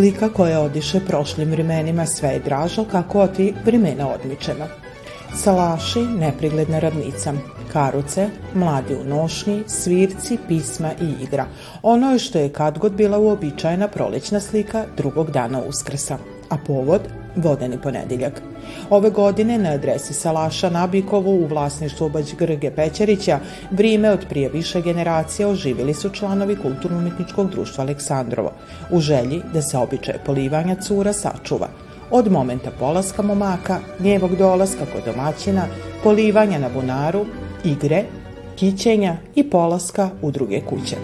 Slika 0.00 0.28
koja 0.28 0.60
odiše 0.60 1.00
prošlim 1.06 1.50
vremenima 1.50 2.06
sve 2.06 2.28
je 2.28 2.38
dražo 2.38 2.84
kako 2.84 3.26
ti 3.26 3.54
vremena 3.64 4.08
odmičemo. 4.08 4.64
Salaši, 5.36 6.00
neprigledna 6.00 6.78
ravnica, 6.78 7.32
karuce, 7.72 8.28
mladi 8.54 8.94
u 8.94 9.04
nošnji, 9.04 9.62
svirci, 9.66 10.38
pisma 10.48 10.92
i 11.00 11.24
igra. 11.24 11.46
Ono 11.82 12.12
je 12.12 12.18
što 12.18 12.38
je 12.38 12.52
kad 12.52 12.78
god 12.78 12.92
bila 12.92 13.18
uobičajena 13.18 13.88
prolećna 13.88 14.40
slika 14.40 14.84
drugog 14.96 15.30
dana 15.30 15.62
uskrsa, 15.68 16.18
a 16.50 16.56
povod 16.66 17.00
vodeni 17.36 17.78
ponediljak. 17.82 18.42
Ove 18.90 19.10
godine 19.10 19.58
na 19.58 19.70
adresi 19.70 20.14
Salaša 20.14 20.70
Nabikovu 20.70 21.30
u 21.30 21.46
vlasništvu 21.46 22.08
Bać 22.08 22.34
Grge 22.34 22.70
Pećerića 22.70 23.38
vrime 23.70 24.10
od 24.10 24.26
prije 24.28 24.48
više 24.48 24.82
generacija 24.82 25.48
oživili 25.48 25.94
su 25.94 26.10
članovi 26.10 26.56
Kulturno-umetničkog 26.56 27.50
društva 27.50 27.84
Aleksandrovo 27.84 28.52
u 28.90 29.00
želji 29.00 29.42
da 29.54 29.62
se 29.62 29.78
običaje 29.78 30.18
polivanja 30.26 30.74
cura 30.74 31.12
sačuva– 31.12 31.68
od 32.10 32.32
momenta 32.32 32.70
polaska 32.78 33.22
momaka, 33.22 33.80
njevog 34.00 34.36
dolaska 34.36 34.86
kod 34.92 35.14
domaćina, 35.14 35.66
polivanja 36.02 36.58
na 36.58 36.68
bunaru, 36.68 37.26
igre, 37.64 38.04
kićenja 38.56 39.16
i 39.34 39.50
polaska 39.50 40.10
u 40.22 40.30
druge 40.30 40.60
kuće. 40.60 40.96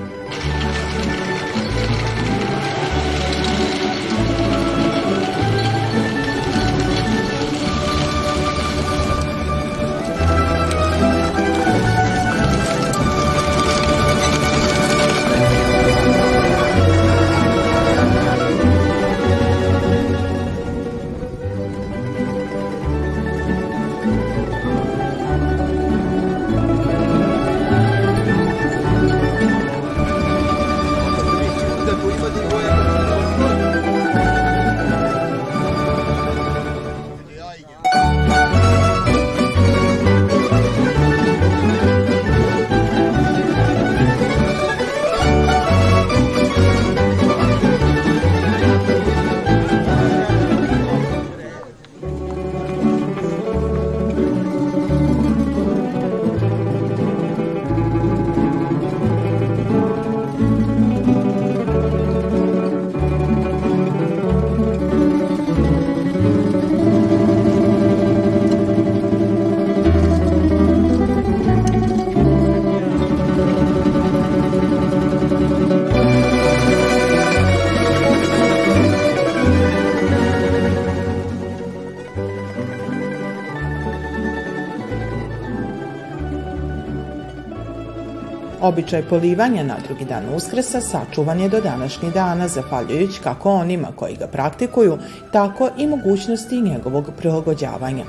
Običaj 88.67 89.03
polivanja 89.03 89.63
na 89.63 89.77
drugi 89.87 90.05
dan 90.05 90.35
uskresa 90.35 90.81
sačuvan 90.81 91.41
je 91.41 91.49
do 91.49 91.61
današnjih 91.61 92.13
dana, 92.13 92.49
zahvaljujući 92.49 93.21
kako 93.21 93.51
onima 93.51 93.89
koji 93.97 94.17
ga 94.17 94.27
praktikuju, 94.27 94.99
tako 95.33 95.71
i 95.79 95.87
mogućnosti 95.87 96.61
njegovog 96.61 97.11
prilagođavanja. 97.19 98.05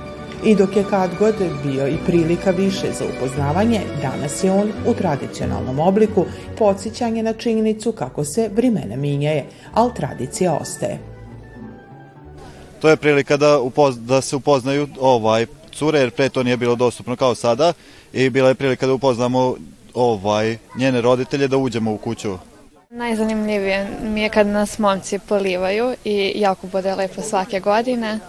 I 0.46 0.56
dok 0.56 0.75
je 0.75 0.84
kad 0.90 1.09
god 1.19 1.35
bio 1.63 1.88
i 1.88 1.97
prilika 2.06 2.51
više 2.51 2.91
za 3.00 3.06
upoznavanje, 3.06 3.81
danas 4.01 4.44
je 4.44 4.51
on 4.51 4.72
u 4.88 4.94
tradicionalnom 4.94 5.79
obliku 5.79 6.25
podsjećanje 6.57 7.23
na 7.23 7.34
činjenicu 7.34 7.91
kako 7.91 8.23
se 8.23 8.50
vrimena 8.56 8.96
minjaje, 8.96 9.46
ali 9.73 9.94
tradicija 9.96 10.57
ostaje. 10.62 11.00
To 12.81 12.90
je 12.90 12.96
prilika 12.96 13.38
da, 13.38 13.59
upoz, 13.59 14.00
da 14.00 14.22
se 14.22 14.35
upoznaju 14.35 14.88
ovaj 15.00 15.46
cure, 15.72 16.00
jer 16.00 16.12
pre 16.12 16.29
to 16.29 16.44
nije 16.44 16.57
bilo 16.57 16.75
dostupno 16.75 17.16
kao 17.16 17.35
sada 17.35 17.73
i 18.13 18.29
bila 18.29 18.50
je 18.50 18.56
prilika 18.56 18.88
da 18.88 18.94
upoznamo 18.94 19.56
ovaj, 19.97 20.58
njene 20.75 21.02
roditelje 21.02 21.47
da 21.47 21.58
uđemo 21.58 21.94
u 21.94 21.97
kuću? 21.97 22.38
Najzanimljivije 22.90 23.88
mi 24.03 24.22
je 24.22 24.30
kad 24.30 24.47
nas 24.47 24.80
momci 24.80 25.19
polivaju 25.19 25.96
i 26.06 26.34
jako 26.35 26.68
bude 26.68 26.96
lepo 26.96 27.22
svake 27.22 27.59
godine. 27.59 28.19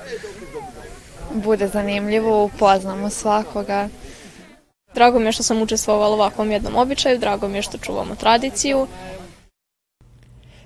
Bude 1.34 1.68
zanimljivo, 1.68 2.44
upoznamo 2.44 3.10
svakoga. 3.10 3.88
Drago 4.94 5.18
mi 5.18 5.26
je 5.26 5.32
što 5.32 5.42
sam 5.42 5.62
učestvovala 5.62 6.10
u 6.10 6.18
ovakvom 6.18 6.50
jednom 6.50 6.76
običaju, 6.76 7.18
drago 7.18 7.48
mi 7.48 7.58
je 7.58 7.62
što 7.62 7.78
čuvamo 7.78 8.14
tradiciju. 8.14 8.86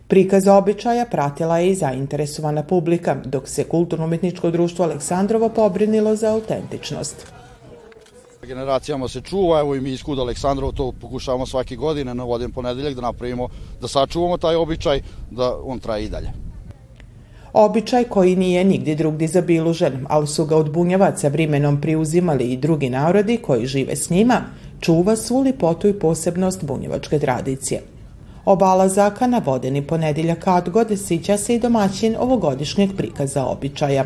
Prikaz 0.08 0.48
običaja 0.48 1.06
pratila 1.10 1.58
je 1.58 1.70
i 1.70 1.74
zainteresovana 1.74 2.62
publika, 2.62 3.16
dok 3.24 3.48
se 3.48 3.64
Kulturno-umetničko 3.64 4.50
društvo 4.50 4.84
Aleksandrovo 4.84 5.48
pobrinilo 5.48 6.16
za 6.16 6.32
autentičnost. 6.32 7.41
Generacijama 8.46 9.08
se 9.08 9.20
čuva, 9.20 9.60
evo 9.60 9.74
i 9.74 9.80
mi 9.80 9.90
iz 9.90 10.02
Kuda 10.02 10.22
Aleksandrova 10.22 10.72
to 10.72 10.92
pokušavamo 11.00 11.46
svake 11.46 11.76
godine 11.76 12.14
na 12.14 12.24
voden 12.24 12.52
ponedeljak 12.52 12.94
da 12.94 13.00
napravimo, 13.00 13.48
da 13.80 13.88
sačuvamo 13.88 14.36
taj 14.36 14.56
običaj, 14.56 15.00
da 15.30 15.58
on 15.64 15.78
traje 15.78 16.04
i 16.04 16.08
dalje. 16.08 16.32
Običaj 17.52 18.04
koji 18.04 18.36
nije 18.36 18.64
nigdje 18.64 18.94
drugdje 18.94 19.28
zabilužen, 19.28 20.06
ali 20.08 20.26
su 20.26 20.46
ga 20.46 20.56
od 20.56 20.72
bunjevaca 20.72 21.28
vrimenom 21.28 21.80
priuzimali 21.80 22.44
i 22.44 22.56
drugi 22.56 22.90
narodi 22.90 23.36
koji 23.36 23.66
žive 23.66 23.96
s 23.96 24.10
njima, 24.10 24.40
čuva 24.80 25.16
svu 25.16 25.40
lipotu 25.40 25.88
i 25.88 25.98
posebnost 25.98 26.64
bunjevačke 26.64 27.18
tradicije. 27.18 27.82
Obala 28.44 28.88
zaka 28.88 29.26
na 29.26 29.42
vodeni 29.44 29.86
ponedeljak 29.86 30.38
kad 30.38 30.68
god 30.68 30.98
sića 30.98 31.36
se 31.36 31.54
i 31.54 31.58
domaćin 31.58 32.16
ovogodišnjeg 32.18 32.90
prikaza 32.96 33.44
običaja. 33.44 34.04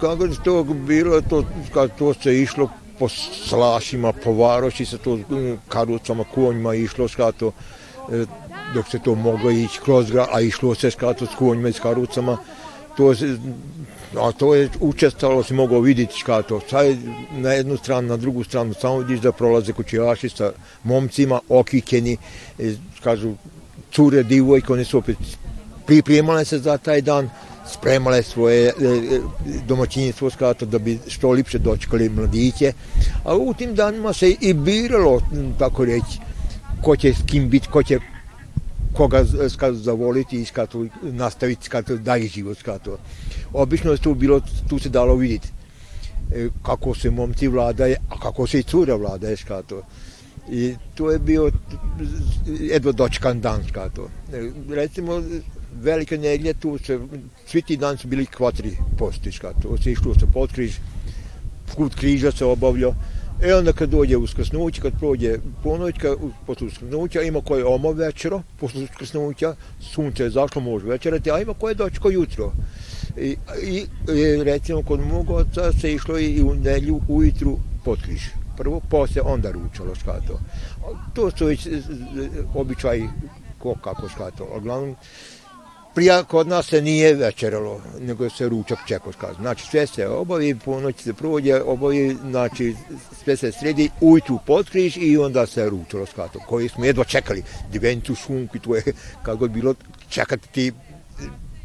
Kako 0.00 0.24
je 0.24 0.30
to 0.44 0.64
bilo, 0.64 1.20
to, 1.20 1.44
kad 1.72 1.98
to 1.98 2.14
se 2.14 2.42
išlo 2.42 2.68
po 2.98 3.08
slašima, 3.48 4.12
po 4.12 4.32
varoši 4.32 4.86
sa 4.86 4.98
to 4.98 5.18
karucama, 5.68 6.24
konjima 6.34 6.74
išlo 6.74 7.08
skato, 7.08 7.52
e, 8.12 8.24
dok 8.74 8.88
se 8.88 8.98
to 8.98 9.14
moglo 9.14 9.50
ići 9.50 9.80
kroz 9.84 10.10
grad, 10.10 10.28
a 10.32 10.40
išlo 10.40 10.74
se 10.74 10.90
skato 10.90 11.26
s 11.26 11.34
konjima 11.38 11.68
i 11.68 11.72
s 11.72 11.80
karucama, 11.80 12.38
to 12.96 13.14
se, 13.14 13.38
a 14.20 14.32
to 14.32 14.54
je 14.54 14.68
učestalo 14.80 15.42
se 15.42 15.54
mogao 15.54 15.80
vidjeti 15.80 16.20
skato, 16.20 16.60
sad 16.70 16.86
na 17.32 17.52
jednu 17.52 17.76
stranu, 17.76 18.08
na 18.08 18.16
drugu 18.16 18.44
stranu, 18.44 18.74
samo 18.74 18.98
vidiš 18.98 19.20
da 19.20 19.32
prolaze 19.32 19.72
kućijaši 19.72 20.28
sa 20.28 20.52
momcima, 20.84 21.40
okikeni, 21.48 22.16
e, 22.58 22.74
kažu, 23.02 23.34
cure, 23.92 24.22
divojke, 24.22 24.72
one 24.72 24.84
su 24.84 24.98
opet 24.98 25.16
pripremale 25.86 26.44
se 26.44 26.58
za 26.58 26.78
taj 26.78 27.00
dan, 27.00 27.30
spremale 27.78 28.22
svoje 28.22 28.66
e, 28.66 28.70
e, 28.70 29.20
domaćinstvo 29.66 30.30
skato 30.30 30.66
da 30.66 30.78
bi 30.78 30.98
što 31.06 31.30
lipše 31.30 31.58
dočekali 31.58 32.08
mladiće, 32.08 32.72
a 33.24 33.36
u 33.36 33.54
tim 33.54 33.74
danima 33.74 34.12
se 34.12 34.30
i 34.40 34.54
biralo, 34.54 35.20
tako 35.58 35.84
reći, 35.84 36.18
ko 36.82 36.96
će 36.96 37.14
s 37.14 37.22
kim 37.26 37.48
biti, 37.48 37.68
ko 37.68 37.82
će 37.82 37.98
koga 38.94 39.24
skato 39.48 39.74
zavoliti 39.74 40.40
i 40.40 40.44
skato 40.44 40.86
nastaviti 41.02 41.64
skato 41.64 41.96
dalje 41.96 42.28
život 42.28 42.58
skato. 42.58 42.98
Obično 43.52 43.92
je 43.92 43.98
tu 43.98 44.14
bilo, 44.14 44.40
tu 44.68 44.78
se 44.78 44.88
dalo 44.88 45.16
vidjeti 45.16 45.48
e, 46.34 46.48
kako 46.62 46.94
se 46.94 47.10
momci 47.10 47.48
vladaje, 47.48 47.96
a 48.10 48.20
kako 48.20 48.46
se 48.46 48.58
i 48.58 48.62
cura 48.62 48.94
vladaje 48.94 49.36
skato. 49.36 49.82
I 50.50 50.74
to 50.94 51.10
je 51.10 51.18
bio 51.18 51.50
jedva 52.46 52.92
dočekan 52.92 53.40
dan 53.40 53.64
skato. 53.68 54.08
Recimo, 54.70 55.22
velike 55.82 56.18
nedelje, 56.18 56.54
tu 56.54 56.78
se, 56.78 56.98
svi 57.46 57.62
ti 57.62 57.76
dan 57.76 57.98
su 57.98 58.08
bili 58.08 58.26
kvatri 58.26 58.76
postiška, 58.98 59.52
tu 59.62 59.76
se 59.82 59.92
išlo 59.92 60.14
se 60.14 60.26
potkriž, 60.32 60.76
put 61.76 61.94
križa 61.94 62.32
se 62.32 62.44
obavljao, 62.44 62.94
E 63.42 63.54
onda 63.54 63.72
kad 63.72 63.90
dođe 63.90 64.16
uskrsnuće, 64.16 64.80
kad 64.80 64.92
prođe 64.98 65.38
ponoćka, 65.62 66.14
posle 66.46 66.66
uskrsnuća, 66.66 67.22
ima 67.22 67.40
koje 67.40 67.64
omo 67.64 67.92
večero, 67.92 68.42
posle 68.60 68.82
uskrsnuća, 68.82 69.54
sunce 69.80 70.22
je 70.22 70.30
zašlo, 70.30 70.62
može 70.62 70.86
večerati, 70.86 71.30
a 71.30 71.38
ima 71.40 71.54
koje 71.54 71.74
dočko 71.74 72.10
jutro. 72.10 72.52
I, 73.16 73.36
i, 73.62 73.86
i 74.14 74.44
recimo 74.44 74.82
kod 74.82 75.00
mog 75.00 75.30
oca 75.30 75.72
se 75.72 75.92
išlo 75.92 76.18
i 76.18 76.42
u 76.42 76.54
nelju 76.54 77.00
ujutru 77.08 77.58
potkriž. 77.84 78.22
Prvo, 78.56 78.80
posle, 78.90 79.22
onda 79.22 79.50
ručalo 79.50 79.94
škato. 79.94 80.40
To 81.14 81.30
su 81.30 81.46
već 81.46 81.68
običaji 82.54 83.08
ko 83.58 83.74
kako 83.84 84.08
škato. 84.08 84.48
Uglavnom, 84.56 84.96
prija 85.94 86.24
kod 86.24 86.48
nas 86.48 86.66
se 86.66 86.82
nije 86.82 87.14
večeralo, 87.14 87.80
nego 88.00 88.30
se 88.30 88.48
ručak 88.48 88.78
čekao, 88.86 89.12
skaz. 89.12 89.36
Znači 89.36 89.66
sve 89.66 89.86
se 89.86 90.08
obavi, 90.08 90.54
po 90.64 90.80
noći 90.80 91.02
se 91.02 91.12
prođe, 91.12 91.62
obavi, 91.62 92.16
znači 92.30 92.74
sve 93.24 93.36
se 93.36 93.52
sredi, 93.52 93.90
ujutru 94.00 94.38
potkriš 94.46 94.96
i 94.96 95.16
onda 95.18 95.46
se 95.46 95.68
ručalo 95.70 96.06
skato, 96.06 96.38
koji 96.38 96.68
smo 96.68 96.84
jedva 96.84 97.04
čekali, 97.04 97.42
divencu 97.72 98.14
šunku, 98.14 98.58
to 98.58 98.76
je 98.76 98.82
kad 99.22 99.36
god 99.36 99.50
bilo 99.50 99.74
čekati 100.08 100.48
ti 100.48 100.72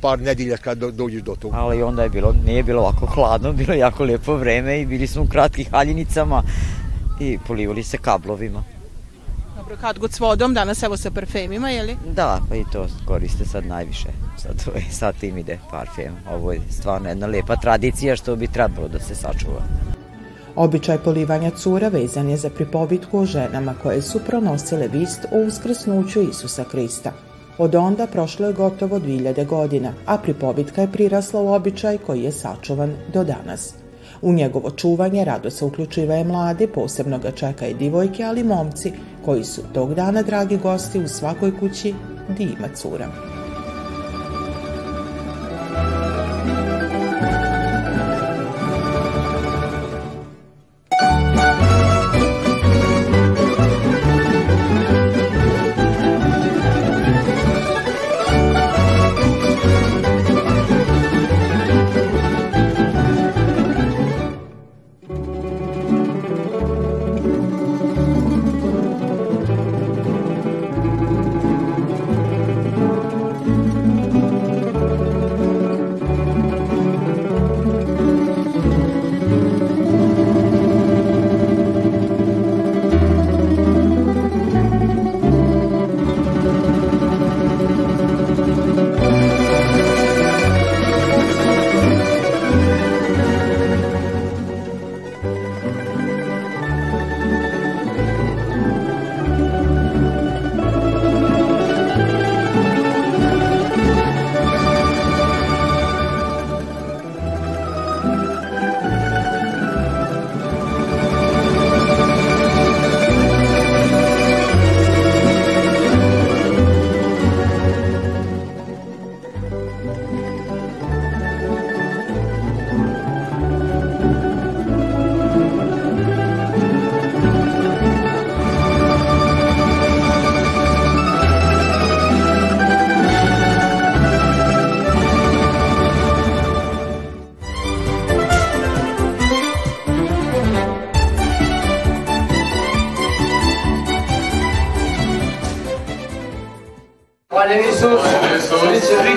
par 0.02 0.20
nedelja 0.20 0.58
kad 0.58 0.78
do, 0.78 0.92
dođeš 0.92 1.22
do 1.22 1.36
toga. 1.36 1.58
Ali 1.58 1.84
onda 1.84 2.04
je 2.04 2.10
bilo, 2.10 2.34
nije 2.46 2.64
bilo 2.64 2.82
ovako 2.82 3.06
hladno, 3.06 3.54
bilo 3.54 3.74
je 3.74 3.80
jako 3.80 4.04
lepo 4.04 4.36
vreme 4.36 4.82
i 4.82 4.86
bili 4.86 5.08
smo 5.08 5.24
u 5.24 5.28
kratkih 5.28 5.70
haljinicama 5.72 6.44
i 7.20 7.38
polivali 7.48 7.84
se 7.84 7.98
kablovima. 7.98 8.79
Dobro, 9.70 9.82
kad 9.82 10.00
god 10.00 10.14
s 10.14 10.20
vodom, 10.20 10.54
danas 10.54 10.84
evo 10.84 10.98
sa 10.98 11.12
parfemima, 11.12 11.70
je 11.70 11.84
li? 11.84 11.98
Da, 12.16 12.42
pa 12.50 12.56
i 12.56 12.64
to 12.72 12.88
koriste 13.06 13.46
sad 13.46 13.66
najviše. 13.66 14.08
Sad, 14.38 14.76
je, 14.76 14.92
sad 14.92 15.16
tim 15.20 15.38
ide 15.38 15.60
parfem. 15.72 16.16
Ovo 16.32 16.52
je 16.52 16.62
stvarno 16.70 17.10
jedna 17.10 17.28
lepa 17.28 17.56
tradicija 17.56 18.16
što 18.16 18.36
bi 18.36 18.48
trebalo 18.48 18.88
da 18.88 19.00
se 19.00 19.16
sačuva. 19.16 19.62
Običaj 20.56 20.98
polivanja 20.98 21.52
cura 21.52 21.88
vezan 21.88 22.30
je 22.30 22.38
za 22.38 22.50
pripovitku 22.50 23.20
o 23.20 23.26
ženama 23.26 23.74
koje 23.84 24.02
su 24.02 24.20
pronosile 24.20 24.88
vist 24.88 25.26
o 25.32 25.48
uskrsnuću 25.48 26.22
Isusa 26.22 26.64
Krista. 26.64 27.12
Od 27.58 27.76
onda 27.76 28.08
prošlo 28.08 28.48
je 28.48 28.54
gotovo 28.54 29.00
2000 29.00 29.46
godina, 29.46 29.94
a 30.06 30.18
pripovitka 30.18 30.82
je 30.82 30.92
prirasla 30.92 31.42
u 31.42 31.54
običaj 31.54 31.98
koji 31.98 32.24
je 32.24 32.32
sačuvan 32.32 32.94
do 33.14 33.24
danas. 33.24 33.74
U 34.22 34.34
njegovo 34.34 34.72
čuvanje 34.72 35.26
rado 35.26 35.50
se 35.50 35.66
uključivaju 35.66 36.26
mladi, 36.26 36.68
posebno 36.68 37.20
ga 37.20 37.32
čeka 37.32 37.68
i 37.68 37.74
divojke, 37.74 38.24
ali 38.24 38.44
momci, 38.44 38.92
koji 39.26 39.44
su 39.44 39.62
tog 39.74 39.94
dana 39.94 40.22
dragi 40.22 40.58
gosti 40.58 41.00
u 41.00 41.08
svakoj 41.08 41.60
kući 41.60 41.94
di 42.38 42.44
ima 42.44 42.68
cura. 42.76 43.39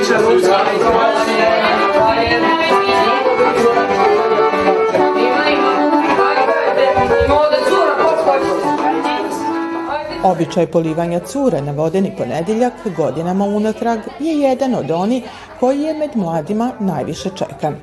Priča 0.02 0.18
ruska, 0.30 0.56
Običaj 10.24 10.66
polivanja 10.66 11.20
cure 11.20 11.62
na 11.62 11.72
vodeni 11.72 12.12
ponedeljak 12.18 12.72
godinama 12.96 13.44
unatrag 13.44 13.98
je 14.20 14.38
jedan 14.38 14.74
od 14.74 14.90
oni 14.90 15.22
koji 15.60 15.80
je 15.80 15.94
med 15.94 16.10
mladima 16.14 16.72
najviše 16.80 17.30
čekan. 17.34 17.76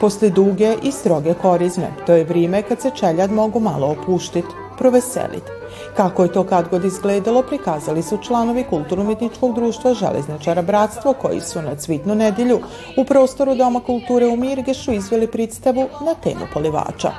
Posle 0.00 0.30
duge 0.30 0.76
i 0.82 0.92
stroge 0.92 1.34
korizme, 1.34 1.88
to 2.06 2.12
je 2.12 2.24
vrijeme 2.24 2.62
kad 2.62 2.80
se 2.80 2.90
čeljad 2.90 3.32
mogu 3.32 3.60
malo 3.60 3.86
opuštiti, 3.86 4.65
proveseliti. 4.78 5.50
Kako 5.96 6.22
je 6.22 6.32
to 6.32 6.44
kad 6.44 6.68
god 6.68 6.84
izgledalo, 6.84 7.42
prikazali 7.42 8.02
su 8.02 8.18
članovi 8.22 8.64
Kulturno-umetničkog 8.70 9.54
društva 9.54 9.94
Železničara 9.94 10.62
Bratstvo, 10.62 11.12
koji 11.12 11.40
su 11.40 11.62
na 11.62 11.74
cvitnu 11.74 12.14
nedelju 12.14 12.60
u 12.96 13.04
prostoru 13.04 13.54
Doma 13.54 13.80
kulture 13.80 14.26
u 14.26 14.36
Mirgešu 14.36 14.92
izveli 14.92 15.26
predstavu 15.26 15.88
na 16.06 16.14
temu 16.14 16.46
polivača. 16.54 17.12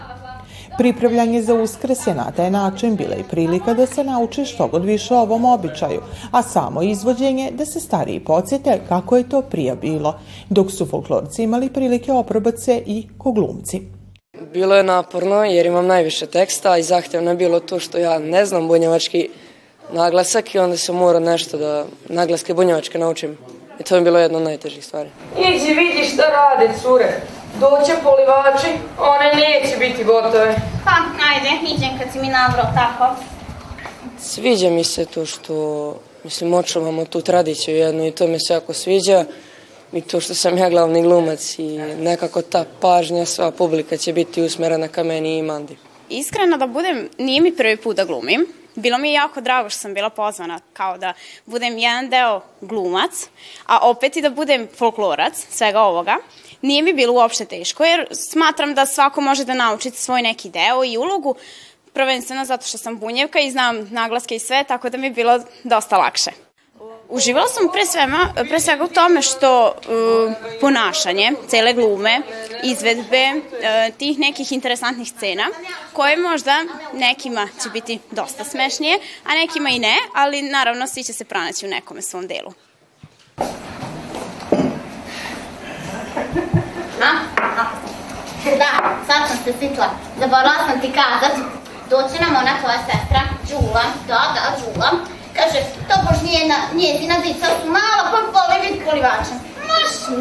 Pripravljanje 0.77 1.41
za 1.41 1.53
uskrs 1.53 2.07
je 2.07 2.15
na 2.15 2.31
taj 2.31 2.51
način 2.51 2.95
bila 2.95 3.15
i 3.15 3.23
prilika 3.23 3.73
da 3.73 3.85
se 3.85 4.03
nauči 4.03 4.45
što 4.45 4.67
god 4.67 4.85
više 4.85 5.15
o 5.15 5.21
ovom 5.21 5.45
običaju, 5.45 6.01
a 6.31 6.41
samo 6.41 6.81
izvođenje 6.81 7.51
da 7.51 7.65
se 7.65 7.79
stariji 7.79 8.19
podsjete 8.19 8.81
kako 8.89 9.17
je 9.17 9.29
to 9.29 9.41
prija 9.41 9.75
bilo, 9.75 10.19
dok 10.49 10.71
su 10.71 10.85
folklorci 10.85 11.43
imali 11.43 11.69
prilike 11.69 12.11
oprobati 12.11 12.61
se 12.61 12.83
i 12.85 13.07
ko 13.17 13.31
glumci. 13.31 13.96
Bilo 14.53 14.75
je 14.75 14.83
naporno 14.83 15.43
jer 15.43 15.65
imam 15.65 15.87
najviše 15.87 16.25
teksta 16.25 16.77
i 16.77 16.83
zahtevno 16.83 17.31
je 17.31 17.35
bilo 17.35 17.59
to 17.59 17.79
što 17.79 17.97
ja 17.97 18.19
ne 18.19 18.45
znam 18.45 18.67
bunjevački 18.67 19.29
naglasak 19.91 20.55
i 20.55 20.59
onda 20.59 20.77
sam 20.77 20.95
morao 20.95 21.19
nešto 21.19 21.57
da 21.57 21.85
naglaske 22.09 22.53
bunjevačke 22.53 22.97
naučim. 22.97 23.37
I 23.79 23.83
to 23.83 23.95
je 23.95 24.01
bilo 24.01 24.19
jedna 24.19 24.37
od 24.37 24.43
najtežih 24.43 24.85
stvari. 24.85 25.09
Iđi 25.37 25.73
vidi 25.73 26.03
šta 26.13 26.23
rade 26.29 26.73
cure. 26.81 27.21
Doće 27.59 27.93
polivači, 28.03 28.67
one 28.99 29.31
neće 29.33 29.77
biti 29.77 30.03
gotove. 30.03 30.55
Pa, 30.85 30.91
ajde, 31.31 31.75
iđem 31.75 31.99
kad 31.99 32.11
si 32.13 32.19
mi 32.19 32.27
navrao 32.27 32.65
tako. 32.75 33.15
Sviđa 34.19 34.69
mi 34.69 34.83
se 34.83 35.05
to 35.05 35.25
što, 35.25 35.95
mislim, 36.23 36.53
očuvamo 36.53 37.05
tu 37.05 37.21
tradiciju 37.21 37.77
jednu 37.77 38.07
i 38.07 38.11
to 38.11 38.27
mi 38.27 38.39
se 38.39 38.53
jako 38.53 38.73
sviđa. 38.73 39.25
I 39.93 40.01
to 40.01 40.19
što 40.19 40.33
sam 40.33 40.57
ja 40.57 40.69
glavni 40.69 41.01
glumac 41.01 41.59
i 41.59 41.77
nekako 41.77 42.41
ta 42.41 42.65
pažnja, 42.81 43.25
sva 43.25 43.51
publika 43.51 43.97
će 43.97 44.13
biti 44.13 44.41
usmerena 44.41 44.87
ka 44.87 45.03
meni 45.03 45.37
i 45.37 45.41
Mandi. 45.41 45.77
Iskreno 46.09 46.57
da 46.57 46.67
budem, 46.67 47.09
nije 47.17 47.41
mi 47.41 47.55
prvi 47.55 47.77
put 47.77 47.95
da 47.95 48.05
glumim. 48.05 48.45
Bilo 48.75 48.97
mi 48.97 49.09
je 49.09 49.13
jako 49.13 49.41
drago 49.41 49.69
što 49.69 49.79
sam 49.79 49.93
bila 49.93 50.09
pozvana 50.09 50.59
kao 50.73 50.97
da 50.97 51.13
budem 51.45 51.77
jedan 51.77 52.09
deo 52.09 52.41
glumac, 52.61 53.29
a 53.65 53.89
opet 53.89 54.17
i 54.17 54.21
da 54.21 54.29
budem 54.29 54.67
folklorac 54.77 55.47
svega 55.49 55.81
ovoga. 55.81 56.17
Nije 56.61 56.81
mi 56.81 56.93
bilo 56.93 57.13
uopšte 57.13 57.45
teško 57.45 57.85
jer 57.85 58.07
smatram 58.31 58.73
da 58.73 58.85
svako 58.85 59.21
može 59.21 59.45
da 59.45 59.53
nauči 59.53 59.91
svoj 59.91 60.21
neki 60.21 60.49
deo 60.49 60.83
i 60.83 60.97
ulogu, 60.97 61.35
prvenstveno 61.93 62.45
zato 62.45 62.67
što 62.67 62.77
sam 62.77 62.99
bunjevka 62.99 63.39
i 63.39 63.51
znam 63.51 63.89
naglaske 63.91 64.35
i 64.35 64.39
sve, 64.39 64.63
tako 64.67 64.89
da 64.89 64.97
mi 64.97 65.07
je 65.07 65.11
bilo 65.11 65.39
dosta 65.63 65.97
lakše. 65.97 66.46
Uživala 67.09 67.47
sam 67.47 67.71
pre, 67.71 67.85
svema, 67.85 68.33
pre 68.49 68.59
svega 68.59 68.83
u 68.83 68.87
tome 68.87 69.21
što 69.21 69.65
uh, 69.67 70.33
ponašanje, 70.61 71.31
cele 71.47 71.73
glume, 71.73 72.21
izvedbe 72.63 73.23
uh, 73.33 73.97
tih 73.97 74.19
nekih 74.19 74.51
interesantnih 74.51 75.09
scena, 75.09 75.45
koje 75.93 76.17
možda 76.17 76.53
nekima 76.93 77.47
će 77.63 77.69
biti 77.69 77.99
dosta 78.11 78.43
smešnije, 78.43 78.99
a 79.25 79.35
nekima 79.35 79.69
i 79.69 79.79
ne, 79.79 79.95
ali 80.15 80.41
naravno 80.41 80.87
svi 80.87 81.03
će 81.03 81.13
se 81.13 81.25
pronaći 81.25 81.65
u 81.65 81.69
nekome 81.69 82.01
svom 82.01 82.27
delu. 82.27 82.53
A? 87.01 87.11
A? 87.37 87.65
Da, 88.57 88.97
sad 89.07 89.27
sam 89.27 89.37
se 89.43 89.53
sitla. 89.59 89.89
Zaboravila 90.19 90.67
sam 90.69 90.81
ti 90.81 90.87
kazat. 90.87 91.37
Doće 91.89 92.23
nam 92.23 92.35
ona 92.35 92.59
tvoja 92.61 92.77
sestra, 92.77 93.21
Đula. 93.49 93.83
Da, 94.07 94.33
da, 94.35 94.57
Đula 94.59 95.16
Kaže, 95.37 95.59
to 95.87 95.95
bož 96.05 96.19
njena, 96.29 96.57
njezina 96.81 97.15
dica 97.23 97.47
su 97.57 97.67
malo 97.77 98.01
pa 98.11 98.17
voli 98.35 98.57
biti 98.65 98.85
polivačem. 98.89 99.37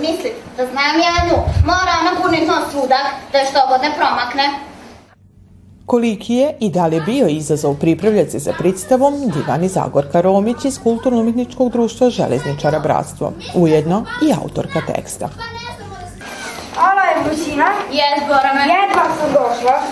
mislit 0.01 0.37
da 0.57 0.67
znam 0.67 0.97
jednu. 1.09 1.37
Mora 1.71 1.93
ona 2.01 2.13
punit 2.23 2.49
nos 2.49 2.65
svudak, 2.73 3.07
da 3.33 3.39
je 3.39 3.47
što 3.51 3.61
god 3.69 3.81
ne 3.81 3.91
promakne. 3.99 4.47
Koliki 5.87 6.35
je 6.35 6.57
i 6.61 6.71
da 6.71 6.87
li 6.87 6.97
je 6.97 7.01
bio 7.01 7.27
izazov 7.29 7.75
pripravljati 7.75 8.31
se 8.31 8.39
za 8.39 8.53
predstavom 8.59 9.31
Divani 9.31 9.69
Zagorka 9.69 10.21
Romić 10.21 10.65
iz 10.65 10.79
Kulturno-umjetničkog 10.83 11.73
društva 11.73 12.11
Železničara 12.11 12.79
Bratstvo, 12.79 13.33
ujedno 13.55 14.05
i 14.23 14.33
autorka 14.43 14.81
teksta. 14.87 15.29
Ala 16.77 17.03
je 17.03 17.25
Brusina. 17.25 17.67
Jes, 17.93 18.29
Borame. 18.29 18.61
Jedva 18.61 19.05
sam 19.19 19.33
došla. 19.33 19.83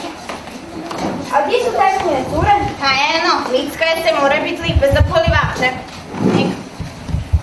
A 1.32 1.46
gdje 1.46 1.58
su 1.64 1.70
tekstine 1.80 2.24
cure? 2.30 2.54
Pa 2.80 2.86
eno, 3.14 3.32
lickaje 3.52 3.96
se, 4.02 4.20
mora 4.20 4.36
biti 4.42 4.62
lipe 4.62 4.86
za 4.96 5.02
polivače. 5.12 5.68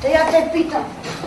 Da 0.01 0.07
ja 0.07 0.23
te 0.31 0.49
pitam, 0.53 0.83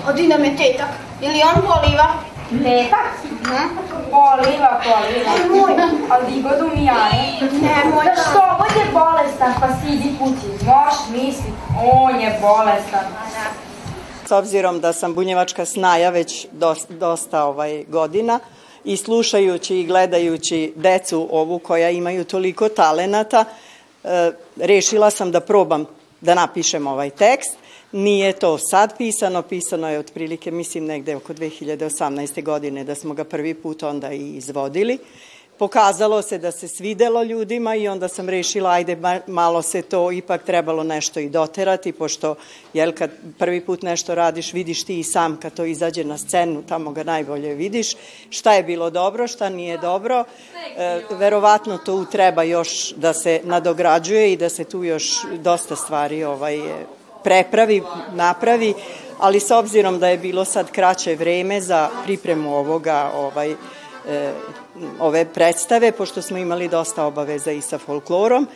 a 0.06 0.12
di 0.12 0.28
nam 0.28 0.44
je 0.44 0.56
tetak? 0.56 0.88
Ili 1.20 1.42
on 1.42 1.62
poliva? 1.62 2.08
Tetak? 2.50 3.06
Hm? 3.44 3.68
Poliva, 4.10 4.80
poliva. 4.84 5.32
Nemoj. 5.38 5.72
A 6.10 6.20
di 6.28 6.42
god 6.42 6.60
umijane? 6.72 7.38
Nemoj. 7.40 8.04
Da 8.04 8.22
što 8.22 8.40
god 8.58 8.76
je 8.76 8.92
bolestan, 8.92 9.54
pa 9.60 9.68
si 9.68 9.94
idi 9.94 10.18
kući. 10.18 10.64
Moš 10.66 10.94
mislit, 11.10 11.54
on 11.82 12.20
je 12.20 12.38
bolestan. 12.40 13.04
S 14.26 14.32
obzirom 14.32 14.80
da 14.80 14.92
sam 14.92 15.14
bunjevačka 15.14 15.64
snaja 15.64 16.10
već 16.10 16.46
dosta, 16.52 16.94
dosta 16.94 17.44
ovaj, 17.44 17.84
godina 17.88 18.40
i 18.84 18.96
slušajući 18.96 19.78
i 19.78 19.86
gledajući 19.86 20.72
decu 20.76 21.28
ovu 21.30 21.58
koja 21.58 21.90
imaju 21.90 22.24
toliko 22.24 22.68
talenata, 22.68 23.44
e, 24.04 24.32
rešila 24.56 25.10
sam 25.10 25.32
da 25.32 25.40
probam 25.40 25.86
da 26.20 26.34
napišem 26.34 26.86
ovaj 26.86 27.10
tekst. 27.10 27.56
Nije 27.92 28.32
to 28.32 28.58
sad 28.58 28.96
pisano, 28.98 29.42
pisano 29.42 29.90
je 29.90 29.98
otprilike, 29.98 30.50
mislim, 30.50 30.84
negde 30.84 31.16
oko 31.16 31.32
2018. 31.34 32.42
godine 32.42 32.84
da 32.84 32.94
smo 32.94 33.14
ga 33.14 33.24
prvi 33.24 33.54
put 33.54 33.82
onda 33.82 34.12
i 34.12 34.36
izvodili. 34.36 34.98
Pokazalo 35.58 36.22
se 36.22 36.38
da 36.38 36.52
se 36.52 36.68
svidelo 36.68 37.22
ljudima 37.22 37.74
i 37.74 37.88
onda 37.88 38.08
sam 38.08 38.28
rešila, 38.28 38.70
ajde, 38.70 38.96
malo 39.26 39.62
se 39.62 39.82
to 39.82 40.12
ipak 40.12 40.42
trebalo 40.42 40.82
nešto 40.82 41.20
i 41.20 41.28
doterati, 41.28 41.92
pošto, 41.92 42.34
jel, 42.72 42.92
kad 42.92 43.10
prvi 43.38 43.60
put 43.60 43.82
nešto 43.82 44.14
radiš, 44.14 44.52
vidiš 44.52 44.84
ti 44.84 44.98
i 44.98 45.04
sam 45.04 45.36
kad 45.36 45.54
to 45.54 45.64
izađe 45.64 46.04
na 46.04 46.18
scenu, 46.18 46.62
tamo 46.68 46.92
ga 46.92 47.04
najbolje 47.04 47.54
vidiš, 47.54 47.94
šta 48.30 48.54
je 48.54 48.62
bilo 48.62 48.90
dobro, 48.90 49.28
šta 49.28 49.48
nije 49.48 49.78
dobro. 49.78 50.24
E, 50.76 51.02
verovatno 51.10 51.78
tu 51.78 52.06
treba 52.12 52.42
još 52.42 52.92
da 52.96 53.12
se 53.12 53.40
nadograđuje 53.44 54.32
i 54.32 54.36
da 54.36 54.48
se 54.48 54.64
tu 54.64 54.84
još 54.84 55.04
dosta 55.38 55.76
stvari 55.76 56.24
ovaj, 56.24 56.58
prepravi, 57.24 57.82
napravi, 58.12 58.74
ali 59.18 59.40
s 59.40 59.50
obzirom 59.50 59.98
da 59.98 60.08
je 60.08 60.18
bilo 60.18 60.44
sad 60.44 60.70
kraće 60.70 61.14
vreme 61.14 61.60
za 61.60 61.88
pripremu 62.04 62.56
ovoga, 62.56 63.10
ovaj, 63.14 63.54
ove 65.00 65.24
predstave, 65.24 65.92
pošto 65.92 66.22
smo 66.22 66.38
imali 66.38 66.68
dosta 66.68 67.04
obaveza 67.04 67.52
i 67.52 67.60
sa 67.60 67.78
folklorom, 67.78 68.48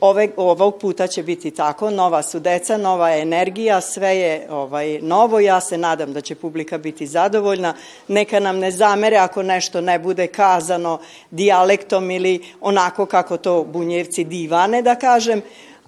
Ove, 0.00 0.28
ovog 0.36 0.78
puta 0.78 1.06
će 1.06 1.22
biti 1.22 1.50
tako, 1.50 1.90
nova 1.90 2.22
su 2.22 2.40
deca, 2.40 2.76
nova 2.76 3.08
je 3.10 3.22
energija, 3.22 3.80
sve 3.80 4.16
je 4.16 4.46
ovaj, 4.50 4.98
novo, 5.02 5.40
ja 5.40 5.60
se 5.60 5.78
nadam 5.78 6.12
da 6.12 6.20
će 6.20 6.34
publika 6.34 6.78
biti 6.78 7.06
zadovoljna, 7.06 7.74
neka 8.08 8.40
nam 8.40 8.58
ne 8.58 8.70
zamere 8.70 9.16
ako 9.16 9.42
nešto 9.42 9.80
ne 9.80 9.98
bude 9.98 10.26
kazano 10.26 10.98
dijalektom 11.30 12.10
ili 12.10 12.44
onako 12.60 13.06
kako 13.06 13.36
to 13.36 13.64
bunjevci 13.64 14.24
divane 14.24 14.82
da 14.82 14.94
kažem, 14.94 15.42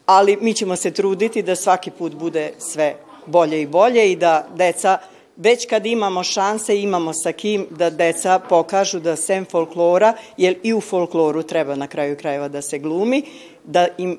ali 0.06 0.38
mi 0.40 0.54
ćemo 0.54 0.76
se 0.76 0.90
truditi 0.90 1.42
da 1.42 1.56
svaki 1.56 1.90
put 1.90 2.14
bude 2.14 2.52
sve 2.58 2.94
bolje 3.26 3.62
i 3.62 3.66
bolje 3.66 4.12
i 4.12 4.16
da 4.16 4.46
deca 4.54 4.98
već 5.40 5.66
kad 5.66 5.86
imamo 5.86 6.22
šanse, 6.24 6.80
imamo 6.80 7.12
sa 7.12 7.32
kim 7.32 7.66
da 7.70 7.90
deca 7.90 8.38
pokažu 8.38 9.00
da 9.00 9.16
sem 9.16 9.44
folklora, 9.44 10.12
jer 10.36 10.58
i 10.62 10.74
u 10.74 10.80
folkloru 10.80 11.42
treba 11.42 11.74
na 11.74 11.86
kraju 11.86 12.16
krajeva 12.16 12.48
da 12.48 12.62
se 12.62 12.78
glumi, 12.78 13.22
da 13.64 13.86
im 13.98 14.18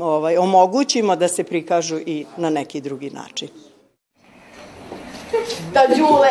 ovaj, 0.00 0.36
omogućimo 0.36 1.16
da 1.16 1.28
se 1.28 1.44
prikažu 1.44 1.98
i 2.06 2.26
na 2.36 2.50
neki 2.50 2.80
drugi 2.80 3.10
način. 3.10 3.48
Da, 5.72 5.86
Đule, 5.96 6.28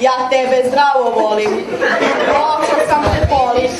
ja 0.00 0.28
tebe 0.30 0.68
zdravo 0.68 1.10
volim. 1.10 1.50
Loša 2.28 2.86
sam 2.88 3.02
te 3.02 3.28
polis, 3.28 3.72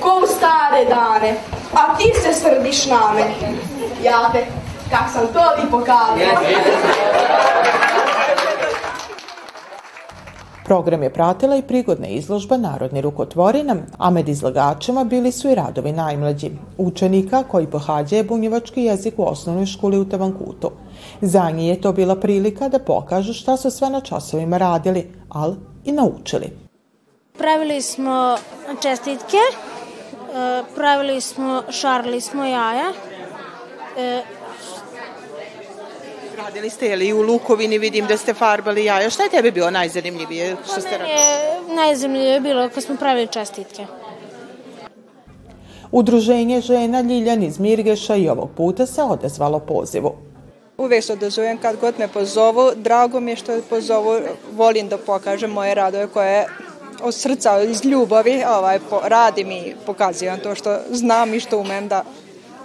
ko 0.00 0.20
u 0.24 0.26
stare 0.26 0.84
dane, 0.84 1.34
a 1.74 1.96
ti 1.96 2.12
se 2.22 2.40
srdiš 2.40 2.86
na 2.86 3.12
mene. 3.14 3.58
Ja 4.04 4.30
te, 4.32 4.46
kak 4.90 5.12
sam 5.12 5.26
to 5.26 5.60
ti 5.60 5.70
pokazala. 5.70 6.40
Program 10.64 11.02
je 11.02 11.12
pratila 11.12 11.56
i 11.56 11.62
prigodna 11.62 12.06
izložba 12.06 12.56
Narodni 12.56 13.00
rukotvorina, 13.00 13.76
a 13.98 14.10
med 14.10 14.28
izlagačima 14.28 15.04
bili 15.04 15.32
su 15.32 15.50
i 15.50 15.54
radovi 15.54 15.92
najmlađi, 15.92 16.50
učenika 16.78 17.42
koji 17.42 17.66
pohađaju 17.66 18.24
bunjevački 18.24 18.82
jezik 18.82 19.14
u 19.16 19.28
osnovnoj 19.28 19.66
školi 19.66 19.98
u 19.98 20.08
Tavankutu. 20.08 20.70
Za 21.20 21.50
njih 21.50 21.68
je 21.68 21.80
to 21.80 21.92
bila 21.92 22.16
prilika 22.16 22.68
da 22.68 22.78
pokažu 22.78 23.32
šta 23.32 23.56
su 23.56 23.70
sve 23.70 23.90
na 23.90 24.00
časovima 24.00 24.58
radili, 24.58 25.12
ali 25.28 25.56
i 25.84 25.92
naučili. 25.92 26.50
Pravili 27.38 27.82
smo 27.82 28.36
čestitke, 28.82 29.36
e, 29.36 30.62
pravili 30.74 31.20
smo, 31.20 31.62
šarili 31.70 32.20
smo 32.20 32.44
jaja, 32.44 32.92
e, 33.98 34.22
Radili 36.36 36.70
ste, 36.70 36.86
jeli 36.86 37.12
u 37.12 37.22
Lukovini 37.22 37.78
vidim 37.78 38.06
da 38.06 38.16
ste 38.16 38.34
farbali 38.34 38.84
jaja. 38.84 39.10
Šta 39.10 39.22
je 39.22 39.30
tebe 39.30 39.50
bilo 39.50 39.70
najzanimljivije 39.70 40.56
što 40.64 40.80
ste 40.80 40.98
radili? 40.98 41.10
je 41.10 41.74
najzanimljivije 41.76 42.40
bilo 42.40 42.68
kad 42.68 42.82
smo 42.84 42.96
pravili 42.96 43.26
čestitke. 43.26 43.86
Udruženje 45.92 46.60
žena 46.60 47.00
Ljiljan 47.00 47.42
iz 47.42 47.58
Mirgeša 47.58 48.16
i 48.16 48.28
ovog 48.28 48.50
puta 48.56 48.86
se 48.86 49.02
odezvalo 49.02 49.58
pozivu. 49.58 50.12
Uvek 50.78 51.04
se 51.04 51.12
odazovem 51.12 51.58
kad 51.58 51.76
god 51.80 51.94
me 51.98 52.08
pozovu. 52.08 52.70
Drago 52.76 53.20
mi 53.20 53.32
je 53.32 53.36
što 53.36 53.60
pozovu. 53.70 54.18
Volim 54.52 54.88
da 54.88 54.98
pokažem 54.98 55.50
moje 55.50 55.74
radove 55.74 56.06
koje 56.06 56.46
od 57.02 57.14
srca, 57.14 57.62
iz 57.62 57.84
ljubavi 57.84 58.44
ovaj, 58.58 58.78
po, 58.90 59.00
radim 59.04 59.50
i 59.50 59.74
pokazujem 59.86 60.40
to 60.40 60.54
što 60.54 60.78
znam 60.90 61.34
i 61.34 61.40
što 61.40 61.58
umem 61.58 61.88
da 61.88 62.04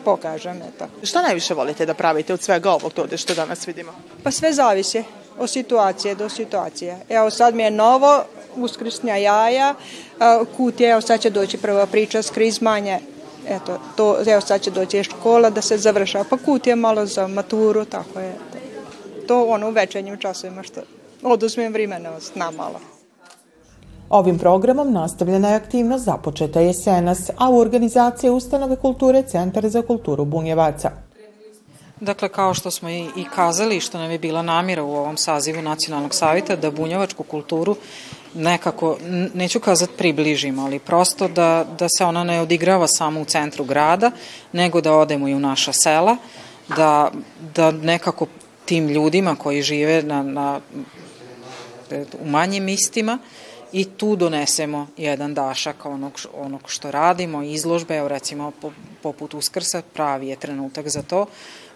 pokažem. 0.05 0.61
Eto. 0.61 0.87
Šta 1.03 1.21
najviše 1.21 1.53
volite 1.53 1.85
da 1.85 1.93
pravite 1.93 2.33
od 2.33 2.41
svega 2.41 2.71
ovog 2.71 2.93
to 2.93 3.17
što 3.17 3.35
danas 3.35 3.67
vidimo? 3.67 3.91
Pa 4.23 4.31
sve 4.31 4.53
zavisi 4.53 5.03
od 5.39 5.49
situacije 5.49 6.15
do 6.15 6.29
situacije. 6.29 6.97
Evo 7.09 7.29
sad 7.29 7.55
mi 7.55 7.63
je 7.63 7.71
novo, 7.71 8.23
uskrsnja 8.55 9.15
jaja, 9.15 9.75
kutija, 10.57 10.91
evo 10.91 11.01
sad 11.01 11.21
će 11.21 11.29
doći 11.29 11.57
prva 11.57 11.85
priča 11.85 12.21
s 12.21 12.29
krizmanje, 12.29 12.99
eto, 13.47 13.79
to, 13.95 14.17
evo 14.27 14.41
sad 14.41 14.61
će 14.61 14.71
doći 14.71 15.03
škola 15.03 15.49
da 15.49 15.61
se 15.61 15.77
završava, 15.77 16.25
pa 16.29 16.37
kutija 16.37 16.75
malo 16.75 17.05
za 17.05 17.27
maturu, 17.27 17.85
tako 17.85 18.19
je. 18.19 18.35
To 19.27 19.45
ono 19.45 19.67
u 19.67 19.71
večernjim 19.71 20.17
časovima 20.17 20.63
što 20.63 20.81
oduzmem 21.23 21.73
vremena, 21.73 22.19
znam 22.19 22.55
malo. 22.55 22.79
Ovim 24.09 24.39
programom 24.39 24.93
nastavljena 24.93 25.49
je 25.49 25.55
aktivnost 25.55 26.05
započeta 26.05 26.59
jesenas, 26.59 27.29
a 27.37 27.49
u 27.49 27.57
organizaciji 27.59 28.29
Ustanove 28.29 28.75
kulture 28.75 29.23
Centar 29.23 29.69
za 29.69 29.81
kulturu 29.81 30.25
Bunjevaca. 30.25 30.91
Dakle, 31.99 32.29
kao 32.29 32.53
što 32.53 32.71
smo 32.71 32.89
i, 32.89 32.99
i 33.15 33.25
kazali, 33.35 33.79
što 33.79 33.97
nam 33.97 34.11
je 34.11 34.19
bila 34.19 34.41
namira 34.41 34.83
u 34.83 34.95
ovom 34.95 35.17
sazivu 35.17 35.61
Nacionalnog 35.61 36.13
savjeta, 36.13 36.55
da 36.55 36.71
bunjevačku 36.71 37.23
kulturu 37.23 37.75
nekako, 38.33 38.97
neću 39.33 39.59
kazati 39.59 39.93
približimo, 39.97 40.61
ali 40.61 40.79
prosto 40.79 41.27
da, 41.27 41.65
da 41.79 41.87
se 41.97 42.05
ona 42.05 42.23
ne 42.23 42.41
odigrava 42.41 42.87
samo 42.87 43.21
u 43.21 43.25
centru 43.25 43.63
grada, 43.63 44.11
nego 44.51 44.81
da 44.81 44.93
odemo 44.93 45.27
i 45.27 45.33
u 45.33 45.39
naša 45.39 45.73
sela, 45.73 46.17
da, 46.77 47.11
da 47.55 47.71
nekako 47.71 48.25
tim 48.65 48.87
ljudima 48.87 49.35
koji 49.35 49.61
žive 49.61 50.03
na, 50.03 50.23
na, 50.23 50.59
u 52.21 52.29
manjim 52.29 52.63
mistima, 52.63 53.17
i 53.71 53.85
tu 53.85 54.15
donesemo 54.15 54.87
jedan 54.97 55.33
dašak 55.33 55.85
onog, 55.85 56.19
onog 56.33 56.61
što 56.67 56.91
radimo, 56.91 57.43
izložbe, 57.43 57.97
evo 57.97 58.07
recimo 58.07 58.51
poput 59.01 59.33
Uskrsa, 59.33 59.81
pravi 59.93 60.27
je 60.27 60.35
trenutak 60.35 60.87
za 60.87 61.01
to, 61.01 61.25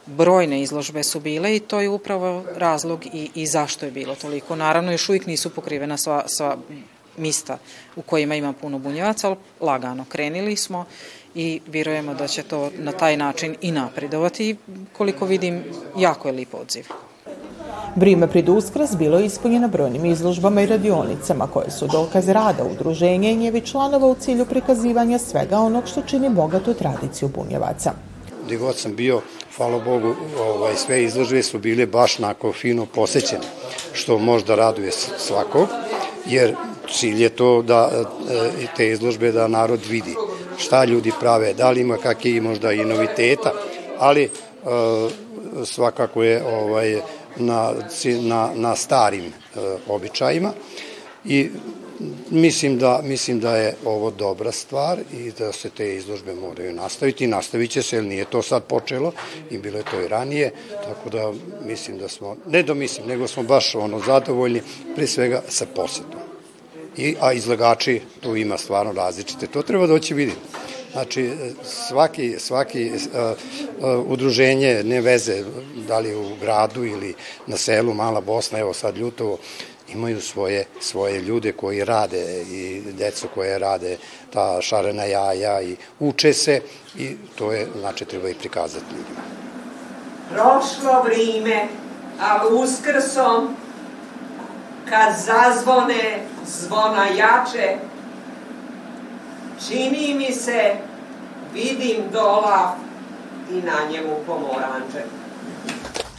brojne 0.06 0.62
izložbe 0.62 1.04
su 1.04 1.20
bile 1.20 1.56
i 1.56 1.60
to 1.60 1.82
je 1.82 1.90
upravo 1.90 2.44
razlog 2.56 3.06
i, 3.06 3.30
i 3.36 3.48
zašto 3.48 3.86
je 3.86 3.92
bilo 3.92 4.16
toliko. 4.16 4.56
Naravno, 4.56 4.92
još 4.92 5.10
uvijek 5.10 5.26
nisu 5.26 5.50
pokrivena 5.50 5.98
sva, 5.98 6.24
sva 6.28 6.58
mista 7.18 7.58
u 7.96 8.02
kojima 8.02 8.36
ima 8.36 8.54
puno 8.54 8.80
bunjevaca, 8.80 9.28
ali 9.28 9.38
lagano 9.60 10.06
krenili 10.10 10.56
smo 10.56 10.86
i 11.36 11.62
vjerujemo 11.68 12.14
da 12.14 12.28
će 12.28 12.44
to 12.44 12.72
na 12.78 12.92
taj 12.92 13.18
način 13.18 13.56
i 13.62 13.72
napredovati 13.72 14.56
koliko 14.94 15.26
vidim, 15.26 15.64
jako 15.98 16.28
je 16.28 16.32
lip 16.32 16.54
odziv. 16.54 16.86
Vrime 17.96 18.28
pred 18.28 18.50
uskras 18.50 18.98
bilo 18.98 19.20
je 19.20 19.26
ispunjeno 19.26 19.68
brojnim 19.68 20.06
izložbama 20.06 20.62
i 20.62 20.66
radionicama 20.66 21.48
koje 21.48 21.72
su 21.72 21.88
dokaz 21.88 22.30
rada 22.30 22.64
udruženja 22.64 23.30
i 23.30 23.36
njevi 23.36 23.62
članova 23.62 24.08
u 24.08 24.16
cilju 24.16 24.46
prikazivanja 24.46 25.20
svega 25.20 25.60
onog 25.60 25.88
što 25.88 26.02
čini 26.02 26.30
bogatu 26.30 26.74
tradiciju 26.74 27.30
bunjevaca. 27.36 27.92
Gde 28.46 28.58
god 28.58 28.78
sam 28.78 28.96
bio, 28.96 29.22
hvala 29.58 29.80
Bogu, 29.80 30.16
ovaj, 30.40 30.76
sve 30.76 31.04
izložbe 31.04 31.44
su 31.44 31.60
bile 31.60 31.86
baš 31.86 32.20
nako 32.20 32.54
fino 32.54 32.86
posećene, 32.86 33.46
što 33.94 34.20
možda 34.20 34.56
raduje 34.56 34.92
svakog, 35.18 35.68
jer 36.26 36.56
cilj 36.94 37.24
je 37.24 37.30
to 37.30 37.62
da 37.62 37.90
e, 37.94 38.66
te 38.78 38.90
izložbe 38.90 39.32
da 39.32 39.48
narod 39.48 39.80
vidi 39.90 40.16
šta 40.58 40.86
ljudi 40.86 41.12
prave, 41.20 41.54
da 41.54 41.70
li 41.70 41.82
ima 41.82 41.98
kakve 41.98 42.42
možda 42.42 42.72
i 42.72 42.86
noviteta, 42.86 43.52
ali 44.00 44.24
e, 44.24 44.30
svakako 45.66 46.24
je 46.24 46.44
ovaj, 46.46 47.02
na, 47.38 47.74
na, 48.22 48.50
na 48.56 48.76
starim 48.76 49.26
e, 49.26 49.32
običajima 49.88 50.54
i 51.26 51.50
Mislim 52.30 52.78
da, 52.78 53.02
mislim 53.04 53.40
da 53.40 53.56
je 53.56 53.76
ovo 53.86 54.12
dobra 54.12 54.52
stvar 54.52 55.00
i 55.14 55.32
da 55.32 55.52
se 55.52 55.70
te 55.70 55.96
izložbe 55.96 56.36
moraju 56.36 56.74
nastaviti. 56.74 57.28
Nastavit 57.28 57.72
će 57.72 57.84
se, 57.84 57.96
jer 57.96 58.04
nije 58.04 58.26
to 58.26 58.42
sad 58.42 58.64
počelo 58.64 59.12
i 59.52 59.58
bilo 59.58 59.78
je 59.78 59.84
to 59.84 60.02
i 60.02 60.08
ranije, 60.08 60.52
tako 60.84 61.10
da 61.10 61.34
mislim 61.66 61.98
da 61.98 62.08
smo, 62.08 62.36
ne 62.48 62.64
da 62.64 62.74
mislim, 62.74 63.08
nego 63.08 63.28
smo 63.28 63.44
baš 63.44 63.76
ono 63.76 64.00
zadovoljni, 64.00 64.62
pre 64.96 65.08
svega 65.08 65.42
sa 65.48 65.66
posetom. 65.76 66.20
I, 66.98 67.16
a 67.22 67.34
izlagači 67.34 68.02
tu 68.22 68.36
ima 68.36 68.58
stvarno 68.58 68.92
različite, 68.92 69.48
to 69.48 69.62
treba 69.62 69.88
doći 69.88 70.14
vidjeti. 70.14 70.42
Znači, 70.94 71.34
svaki, 71.64 72.36
svaki 72.40 72.92
uh, 72.92 72.98
uh, 73.80 74.06
udruženje, 74.12 74.84
ne 74.84 75.02
veze, 75.02 75.44
da 75.88 76.00
li 76.00 76.16
u 76.16 76.36
gradu 76.42 76.86
ili 76.86 77.16
na 77.48 77.58
selu, 77.58 77.94
Mala 77.94 78.22
Bosna, 78.22 78.60
evo 78.60 78.74
sad 78.74 78.98
Ljutovo, 78.98 79.38
imaju 79.94 80.22
svoje, 80.22 80.66
svoje 80.80 81.22
ljude 81.22 81.52
koji 81.52 81.86
rade 81.86 82.42
i 82.42 82.82
deco 82.98 83.28
koje 83.34 83.60
rade 83.60 83.98
ta 84.34 84.62
šarena 84.62 85.04
jaja 85.04 85.62
i 85.62 85.76
uče 86.00 86.34
se 86.34 86.62
i 86.98 87.16
to 87.36 87.52
je, 87.52 87.68
znači, 87.80 88.06
treba 88.06 88.30
i 88.30 88.34
prikazati 88.34 88.86
ljudima. 88.92 89.22
Prošlo 90.30 91.04
vrime, 91.04 91.68
ali 92.20 92.56
uskrsom, 92.56 93.56
kad 94.90 95.16
zazvone 95.26 96.24
zvona 96.46 97.06
jače, 97.06 97.78
čini 99.68 100.14
mi 100.14 100.32
se, 100.32 100.76
vidim 101.54 101.98
dola 102.12 102.76
i 103.52 103.54
na 103.54 103.92
njemu 103.92 104.16
pomoranče. 104.26 105.04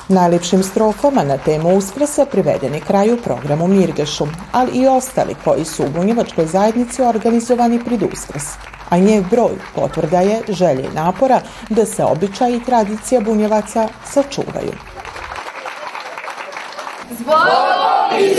Najlepšim 0.08 0.62
strofama 0.62 1.24
na 1.24 1.38
temu 1.38 1.76
Uskresa 1.76 2.26
privedeni 2.26 2.80
kraju 2.80 3.18
programu 3.24 3.68
Mirgešu, 3.68 4.26
ali 4.52 4.72
i 4.72 4.86
ostali 4.86 5.34
koji 5.44 5.64
su 5.64 5.84
u 5.84 5.88
bunjevačkoj 5.88 6.46
zajednici 6.46 7.02
organizovani 7.02 7.84
prid 7.84 8.02
Uskrs. 8.02 8.44
A 8.90 8.98
njev 8.98 9.24
broj 9.30 9.52
potvrda 9.74 10.20
je 10.20 10.42
želje 10.48 10.82
i 10.82 10.94
napora 10.94 11.40
da 11.68 11.86
se 11.86 12.04
običaj 12.04 12.52
i 12.52 12.64
tradicija 12.64 13.20
bunjevaca 13.20 13.88
sačuvaju. 14.04 14.72
Zbog 17.18 17.36
i 18.20 18.34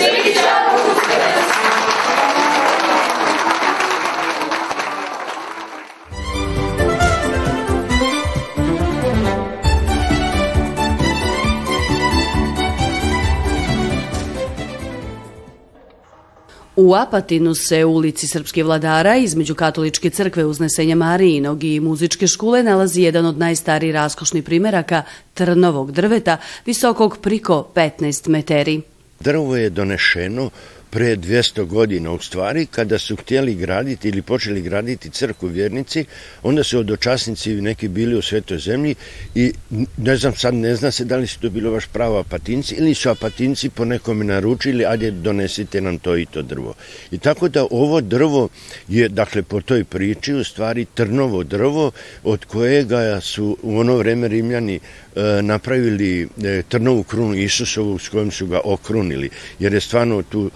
U 16.75 16.95
Apatinu 16.95 17.55
se 17.55 17.85
u 17.85 17.93
ulici 17.93 18.27
Srpskih 18.27 18.65
vladara 18.65 19.15
između 19.17 19.55
katoličke 19.55 20.09
crkve 20.09 20.45
uznesenja 20.45 20.95
Marijinog 20.95 21.63
i 21.63 21.79
muzičke 21.79 22.27
škole 22.27 22.63
nalazi 22.63 23.01
jedan 23.01 23.25
od 23.25 23.37
najstarijih 23.37 23.93
raskošnih 23.93 24.43
primeraka 24.43 25.03
trnovog 25.33 25.91
drveta 25.91 26.37
visokog 26.65 27.17
priko 27.21 27.67
15 27.75 28.29
meteri. 28.29 28.81
Drvo 29.19 29.55
je 29.55 29.69
donešeno 29.69 30.49
pre 30.89 31.15
200 31.15 31.65
godina. 31.65 32.11
U 32.11 32.19
stvari 32.19 32.65
kada 32.65 32.97
su 32.97 33.15
htjeli 33.15 33.55
graditi 33.55 34.09
ili 34.09 34.21
počeli 34.21 34.61
graditi 34.61 35.09
crku 35.09 35.47
vjernici 35.47 36.05
onda 36.43 36.63
su 36.63 36.79
odočasnici 36.79 37.53
neki 37.53 37.87
bili 37.87 38.15
u 38.15 38.21
svetoj 38.21 38.57
zemlji 38.57 38.95
i 39.35 39.51
ne 39.97 40.17
znam 40.17 40.35
sad 40.35 40.53
ne 40.53 40.75
zna 40.75 40.91
se 40.91 41.05
da 41.05 41.17
li 41.17 41.27
su 41.27 41.39
to 41.39 41.49
bilo 41.49 41.71
baš 41.71 41.85
pravo 41.85 42.19
apatinci 42.19 42.75
ili 42.75 42.93
su 42.93 43.09
apatinci 43.09 43.69
po 43.69 43.85
nekome 43.85 44.25
naručili 44.25 44.85
ajde 44.85 45.11
donesite 45.11 45.81
nam 45.81 45.97
to 45.97 46.17
i 46.17 46.25
to 46.25 46.41
drvo. 46.41 46.73
I 47.11 47.17
tako 47.17 47.47
da 47.49 47.67
ovo 47.71 48.01
drvo 48.01 48.49
je 48.87 49.09
dakle 49.09 49.43
po 49.43 49.61
toj 49.61 49.83
priči 49.83 50.33
u 50.33 50.43
stvari 50.43 50.85
trnovo 50.93 51.43
drvo 51.43 51.91
od 52.23 52.45
kojega 52.45 53.21
su 53.21 53.57
u 53.63 53.79
ono 53.79 53.97
vreme 53.97 54.27
Rimljani 54.27 54.75
e, 54.75 55.41
napravili 55.41 56.27
e, 56.43 56.61
trnovu 56.69 57.03
krunu 57.03 57.35
Isusovu 57.35 57.99
s 57.99 58.09
kojom 58.09 58.31
su 58.31 58.47
ga 58.47 58.59
okrunili 58.63 59.29
jer 59.59 59.73
je 59.73 59.81
stvarno 59.81 60.23
tu 60.23 60.51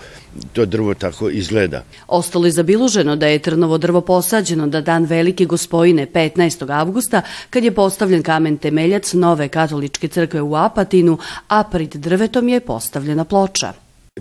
to 0.53 0.65
drvo 0.65 0.93
tako 0.93 1.29
izgleda. 1.29 1.83
Ostalo 2.07 2.45
je 2.45 2.51
zabiluženo 2.51 3.15
da 3.15 3.27
je 3.27 3.39
trnovo 3.39 3.77
drvo 3.77 4.01
posađeno 4.01 4.67
da 4.67 4.81
dan 4.81 5.05
velike 5.05 5.45
gospojine 5.45 6.07
15. 6.07 6.79
avgusta 6.79 7.21
kad 7.49 7.63
je 7.63 7.71
postavljen 7.71 8.23
kamen 8.23 8.57
temeljac 8.57 9.13
nove 9.13 9.47
katoličke 9.47 10.07
crkve 10.07 10.41
u 10.41 10.55
Apatinu, 10.55 11.17
a 11.47 11.63
pred 11.63 11.89
drvetom 11.89 12.49
je 12.49 12.59
postavljena 12.59 13.25
ploča. 13.25 13.73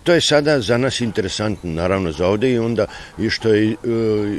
To 0.02 0.12
je 0.12 0.20
sada 0.20 0.60
za 0.60 0.78
nas 0.78 1.00
interesantno, 1.00 1.70
naravno 1.70 2.12
za 2.12 2.26
ovde 2.26 2.52
i 2.52 2.58
onda 2.58 2.86
i 3.18 3.30
što 3.30 3.48
je 3.48 3.76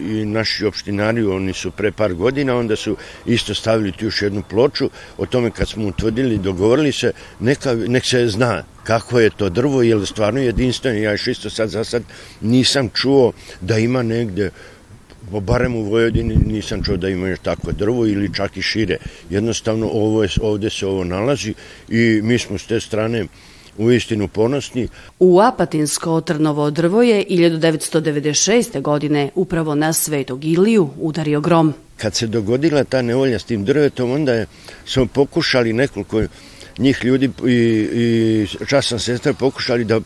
i 0.09 0.25
naši 0.25 0.65
opštinari, 0.65 1.25
oni 1.25 1.53
su 1.53 1.71
pre 1.71 1.91
par 1.91 2.13
godina, 2.13 2.55
onda 2.55 2.75
su 2.75 2.95
isto 3.25 3.53
stavili 3.53 3.91
tu 3.91 4.05
još 4.05 4.21
jednu 4.21 4.43
ploču, 4.49 4.89
o 5.17 5.25
tome 5.25 5.51
kad 5.51 5.67
smo 5.67 5.87
utvrdili, 5.87 6.37
dogovorili 6.37 6.91
se, 6.91 7.11
neka, 7.39 7.73
nek 7.73 8.05
se 8.05 8.27
zna 8.27 8.63
kako 8.89 9.19
je 9.19 9.29
to 9.29 9.49
drvo, 9.49 9.81
je 9.81 9.95
li 9.95 10.05
stvarno 10.05 10.39
jedinstveno, 10.39 10.97
ja 10.97 11.11
još 11.11 11.27
isto 11.27 11.49
sad 11.49 11.69
za 11.69 11.83
sad 11.83 12.03
nisam 12.41 12.89
čuo 12.93 13.31
da 13.61 13.77
ima 13.77 14.03
negde 14.03 14.49
barem 15.41 15.75
u 15.75 15.83
Vojvodini 15.83 16.35
nisam 16.45 16.83
čuo 16.83 16.97
da 16.97 17.09
ima 17.09 17.27
još 17.27 17.39
takvo 17.39 17.71
drvo 17.71 18.05
ili 18.05 18.33
čak 18.33 18.57
i 18.57 18.61
šire. 18.61 18.97
Jednostavno 19.29 19.89
ovo 19.93 20.23
je, 20.23 20.29
ovde 20.41 20.69
se 20.69 20.87
ovo 20.87 21.03
nalazi 21.03 21.53
i 21.89 22.19
mi 22.23 22.39
smo 22.39 22.57
s 22.57 22.65
te 22.65 22.79
strane 22.79 23.25
u 23.77 23.91
istinu 23.91 24.27
ponosni. 24.27 24.87
U 25.19 25.39
Apatinsko 25.39 26.21
trnovo 26.21 26.71
drvo 26.71 27.01
je 27.01 27.25
1996. 27.29 28.81
godine 28.81 29.29
upravo 29.35 29.75
na 29.75 29.93
Svetog 29.93 30.45
Iliju 30.45 30.89
udario 30.99 31.41
grom. 31.41 31.73
Kad 31.97 32.15
se 32.15 32.27
dogodila 32.27 32.83
ta 32.83 33.01
nevolja 33.01 33.39
s 33.39 33.43
tim 33.43 33.65
drvetom, 33.65 34.11
onda 34.11 34.33
je, 34.33 34.45
smo 34.85 35.05
pokušali 35.05 35.73
nekoliko 35.73 36.23
njih 36.79 36.99
ljudi 37.03 37.29
i, 37.47 37.53
i 37.93 38.47
časna 38.67 38.99
sestra 38.99 39.33
pokušali 39.33 39.85
da 39.85 39.99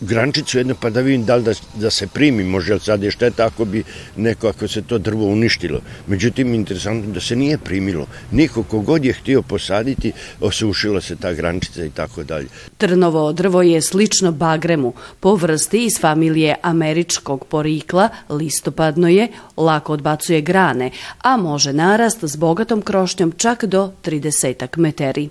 grančicu 0.00 0.58
jedno 0.58 0.74
pa 0.80 0.90
da 0.90 1.00
vidim 1.00 1.24
da 1.24 1.36
li 1.36 1.42
da, 1.42 1.52
da 1.74 1.90
se 1.90 2.06
primi, 2.06 2.44
može 2.44 2.74
li 2.74 2.80
sad 2.80 3.02
je 3.02 3.10
šteta 3.10 3.46
ako 3.46 3.64
bi 3.64 3.84
neko, 4.16 4.48
ako 4.48 4.68
se 4.68 4.82
to 4.82 4.98
drvo 4.98 5.26
uništilo. 5.26 5.80
Međutim, 6.06 6.54
interesantno 6.54 7.12
da 7.12 7.20
se 7.20 7.36
nije 7.36 7.58
primilo. 7.58 8.06
Niko 8.32 8.62
kogod 8.62 9.04
je 9.04 9.12
htio 9.12 9.42
posaditi, 9.42 10.12
osušilo 10.40 11.00
se 11.00 11.16
ta 11.16 11.32
grančica 11.32 11.84
i 11.84 11.90
tako 11.90 12.24
dalje. 12.24 12.46
Trnovo 12.76 13.32
drvo 13.32 13.62
je 13.62 13.82
slično 13.82 14.32
bagremu, 14.32 14.92
po 15.20 15.34
vrsti 15.34 15.84
iz 15.84 16.00
familije 16.00 16.54
američkog 16.62 17.44
porikla, 17.44 18.08
listopadno 18.28 19.08
je, 19.08 19.28
lako 19.56 19.92
odbacuje 19.92 20.40
grane, 20.40 20.90
a 21.22 21.36
može 21.36 21.72
narast 21.72 22.24
s 22.24 22.36
bogatom 22.36 22.82
krošnjom 22.82 23.32
čak 23.32 23.64
do 23.64 23.92
30 24.04 24.78
meteri. 24.78 25.28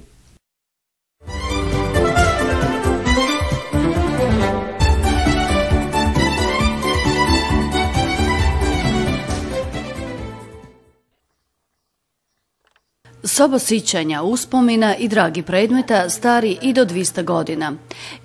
Soba 13.28 13.60
sićanja, 13.60 14.22
uspomina 14.22 14.96
i 14.96 15.08
dragi 15.08 15.42
predmeta 15.42 16.10
stari 16.10 16.58
i 16.62 16.74
do 16.74 16.86
200 16.86 17.24
godina. 17.24 17.74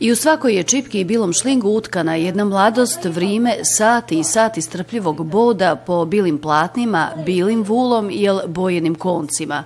I 0.01 0.13
u 0.13 0.17
svakoj 0.17 0.55
je 0.55 0.63
čipki 0.63 1.01
i 1.01 1.05
bilom 1.05 1.33
šlingu 1.33 1.69
utkana 1.69 2.15
jedna 2.15 2.45
mladost, 2.45 3.05
vrime, 3.05 3.57
sati 3.63 4.19
i 4.19 4.25
sati 4.25 4.63
strpljivog 4.63 5.27
boda 5.27 5.77
po 5.77 6.05
bilim 6.05 6.39
platnima, 6.39 7.11
bilim 7.27 7.63
vulom 7.63 8.11
i 8.11 8.29
bojenim 8.47 8.95
koncima. 8.95 9.65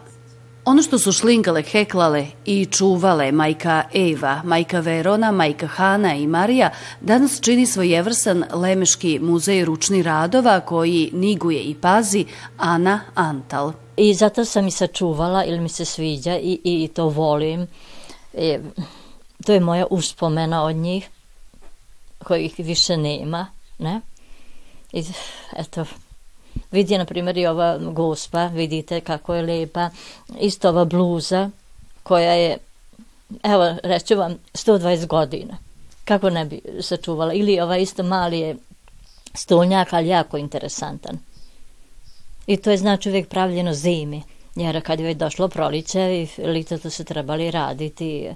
Ono 0.65 0.83
što 0.83 0.99
su 0.99 1.13
šlingale, 1.13 1.63
heklale 1.63 2.27
i 2.45 2.67
čuvale 2.67 3.33
majka 3.33 3.83
Eva, 3.95 4.43
majka 4.45 4.81
Verona, 4.81 5.33
majka 5.33 5.67
Hana 5.67 6.15
i 6.15 6.27
Marija 6.27 6.71
danas 7.01 7.41
čini 7.41 7.67
svojevrsan 7.67 8.45
Lemeški 8.53 9.19
muzej 9.23 9.65
ručni 9.65 10.03
radova 10.03 10.61
koji 10.61 11.11
niguje 11.13 11.63
i 11.63 11.75
pazi 11.75 12.25
Ana 12.59 13.01
Antal. 13.15 13.86
I 13.97 14.15
zato 14.15 14.45
sam 14.45 14.67
i 14.67 14.71
sačuvala, 14.71 15.45
ili 15.45 15.61
mi 15.61 15.69
se 15.69 15.85
sviđa 15.85 16.39
i, 16.39 16.61
i 16.65 16.89
to 16.95 17.09
volim. 17.09 17.67
E, 18.35 18.61
to 19.47 19.53
je 19.53 19.61
moja 19.61 19.87
uspomena 19.91 20.65
od 20.65 20.77
njih, 20.77 21.09
kojih 22.25 22.55
više 22.59 22.97
nema, 22.97 23.47
ne? 23.79 24.01
I, 24.93 25.05
eto, 25.57 25.85
vidi, 26.71 26.99
na 26.99 27.05
primjer, 27.05 27.39
i 27.39 27.47
ova 27.47 27.79
gospa, 27.79 28.47
vidite 28.47 29.01
kako 29.01 29.35
je 29.35 29.43
lepa, 29.43 29.91
isto 30.41 30.69
ova 30.69 30.85
bluza, 30.85 31.51
koja 32.03 32.33
je, 32.33 32.59
evo, 33.43 33.77
reću 33.83 34.17
vam, 34.17 34.39
120 34.55 35.07
godina. 35.07 35.57
Kako 36.05 36.31
ne 36.31 36.45
bi 36.45 36.61
sačuvala? 36.81 37.33
Ili 37.33 37.61
ovaj 37.61 37.83
isto 37.83 38.03
mali 38.03 38.39
je 38.39 38.57
stolnjak, 39.35 39.93
ali 39.93 40.09
jako 40.09 40.37
interesantan. 40.37 41.19
I 42.47 42.57
to 42.57 42.71
je 42.71 42.77
znači 42.77 43.09
uvijek 43.09 43.29
pravljeno 43.29 43.75
zimi, 43.75 44.23
jer 44.55 44.83
kad 44.83 45.01
je 45.01 45.07
već 45.07 45.17
došlo 45.17 45.49
proliče 45.49 46.01
i 46.01 46.43
lito 46.43 46.79
to 46.79 46.91
se 46.91 47.05
trebali 47.05 47.51
raditi, 47.51 48.29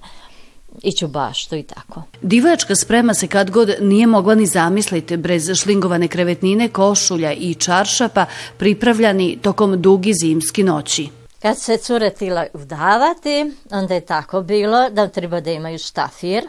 u 1.05 1.09
baštu 1.09 1.57
i 1.57 1.63
tako. 1.63 2.03
Divojačka 2.23 2.77
sprema 2.77 3.15
se 3.15 3.27
kad 3.27 3.51
god 3.51 3.75
nije 3.81 4.07
mogla 4.07 4.35
ni 4.35 4.47
zamisliti 4.47 5.17
brez 5.17 5.51
šlingovane 5.55 6.09
krevetnine, 6.09 6.69
košulja 6.69 7.33
i 7.33 7.55
čaršapa 7.55 8.27
pripravljani 8.59 9.39
tokom 9.43 9.83
dugi 9.83 10.15
zimski 10.15 10.63
noći. 10.63 11.09
Kad 11.43 11.59
se 11.59 11.77
cure 11.77 12.11
tila 12.11 12.47
udavati, 12.55 13.53
onda 13.71 13.95
je 13.95 14.01
tako 14.01 14.43
bilo 14.43 14.91
da 14.91 15.09
treba 15.09 15.41
da 15.41 15.51
imaju 15.51 15.79
štafir. 15.79 16.43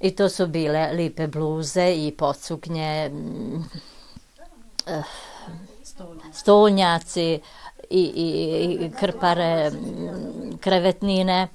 I 0.00 0.10
to 0.10 0.28
su 0.28 0.46
bile 0.46 0.92
lipe 0.92 1.26
bluze 1.26 1.94
i 1.96 2.12
pocuknje, 2.18 3.10
stolnjaci 6.32 7.40
i, 7.90 8.00
i, 8.00 8.78
i 8.80 8.90
krpare, 9.00 9.70
krevetnine, 10.60 11.48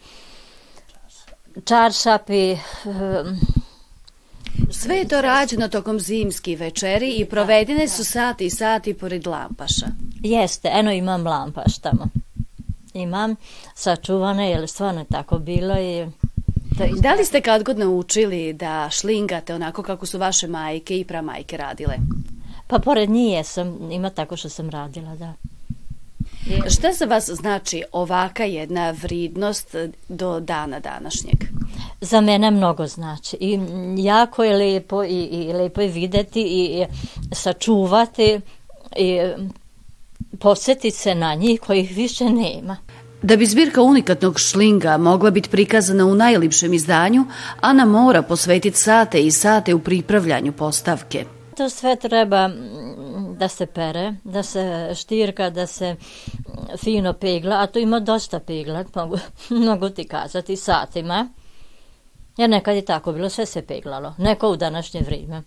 čaršapi. 1.65 2.57
Sve 4.71 4.95
je 4.95 5.07
to 5.07 5.21
rađeno 5.21 5.67
tokom 5.67 5.99
zimski 5.99 6.55
večeri 6.55 7.15
i 7.15 7.25
provedene 7.25 7.87
su 7.87 8.03
sati 8.03 8.45
i 8.45 8.49
sati 8.49 8.93
pored 8.93 9.27
lampaša. 9.27 9.85
Jeste, 10.21 10.69
eno 10.73 10.91
imam 10.91 11.27
lampaš 11.27 11.77
tamo. 11.77 12.07
Imam 12.93 13.35
sačuvane, 13.75 14.49
jer 14.49 14.67
stvarno 14.67 15.05
tako 15.11 15.39
bilo 15.39 15.79
i 15.79 16.07
Da 17.01 17.13
li 17.13 17.25
ste 17.25 17.41
kad 17.41 17.63
god 17.63 17.79
naučili 17.79 18.53
da 18.53 18.89
šlingate 18.91 19.55
onako 19.55 19.83
kako 19.83 20.05
su 20.05 20.17
vaše 20.17 20.47
majke 20.47 20.99
i 20.99 21.05
pramajke 21.05 21.57
radile? 21.57 21.95
Pa 22.67 22.79
pored 22.79 23.09
nije 23.09 23.43
sam, 23.43 23.91
ima 23.91 24.09
tako 24.09 24.37
što 24.37 24.49
sam 24.49 24.69
radila, 24.69 25.15
da. 25.15 25.33
Šta 26.69 26.93
za 26.93 27.05
vas 27.05 27.29
znači 27.29 27.83
ovaka 27.91 28.43
jedna 28.43 28.91
vridnost 29.01 29.75
do 30.09 30.39
dana 30.39 30.79
današnjeg? 30.79 31.35
Za 32.01 32.21
mene 32.21 32.51
mnogo 32.51 32.87
znači 32.87 33.37
i 33.39 33.59
jako 33.97 34.43
je 34.43 34.55
lepo 34.55 35.03
i, 35.03 35.23
i 35.23 35.53
lepo 35.53 35.81
je 35.81 35.87
videti 35.87 36.41
i 36.41 36.85
sačuvati 37.31 38.41
i 38.95 39.19
posjetiti 40.39 40.97
se 40.97 41.15
na 41.15 41.35
njih 41.35 41.59
kojih 41.59 41.95
više 41.95 42.25
nema. 42.25 42.77
Da 43.21 43.35
bi 43.35 43.45
zbirka 43.45 43.81
unikatnog 43.81 44.39
šlinga 44.39 44.97
mogla 44.97 45.31
biti 45.31 45.49
prikazana 45.49 46.05
u 46.05 46.15
najlipšem 46.15 46.73
izdanju, 46.73 47.25
Ana 47.61 47.85
mora 47.85 48.21
posvetiti 48.21 48.77
sate 48.77 49.21
i 49.21 49.31
sate 49.31 49.73
u 49.73 49.79
pripravljanju 49.79 50.51
postavke. 50.51 51.25
To 51.57 51.69
sve 51.69 51.95
treba 51.95 52.49
da 53.37 53.47
se 53.47 53.65
pere, 53.65 54.13
da 54.23 54.43
se 54.43 54.91
štirka, 54.95 55.49
da 55.49 55.67
se 55.67 55.95
fino 56.77 57.13
pegla, 57.13 57.61
a 57.61 57.67
tu 57.67 57.79
ima 57.79 57.99
dosta 57.99 58.39
pegla, 58.39 58.83
mogu, 58.95 59.17
mogu 59.49 59.89
ti 59.89 60.07
kazati, 60.07 60.55
satima. 60.55 61.27
Jer 62.37 62.49
nekad 62.49 62.75
je 62.75 62.85
tako 62.85 63.11
bilo, 63.11 63.29
sve 63.29 63.45
se 63.45 63.61
peglalo, 63.61 64.13
neko 64.17 64.49
u 64.49 64.55
današnje 64.55 65.01
vrijeme. 65.01 65.41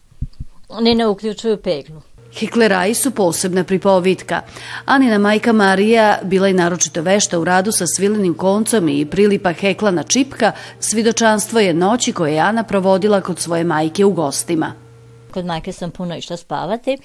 Ni 0.80 0.94
ne 0.94 1.06
uključuju 1.06 1.56
peglu. 1.56 2.00
Hikleraji 2.32 2.94
su 2.94 3.10
posebna 3.10 3.64
pripovitka. 3.64 4.40
Anina 4.84 5.18
majka 5.18 5.52
Marija 5.52 6.18
bila 6.22 6.46
je 6.46 6.54
naročito 6.54 7.02
vešta 7.02 7.38
u 7.38 7.44
radu 7.44 7.72
sa 7.72 7.86
svilenim 7.86 8.34
koncom 8.34 8.88
i 8.88 9.06
prilipa 9.06 9.52
heklana 9.52 10.02
čipka, 10.02 10.52
svidočanstvo 10.80 11.60
je 11.60 11.74
noći 11.74 12.12
koje 12.12 12.32
je 12.34 12.40
Ana 12.40 12.62
provodila 12.62 13.20
kod 13.20 13.38
svoje 13.38 13.64
majke 13.64 14.04
u 14.04 14.10
gostima. 14.10 14.87
Kod 15.34 15.44
majke 15.44 15.72
sam 15.72 15.90
puno 15.90 16.16
išla 16.16 16.36
spavati 16.36 16.98